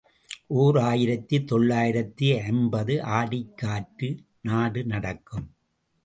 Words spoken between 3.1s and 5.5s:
ஆடிக் காற்று நாடு நடுக்கும்.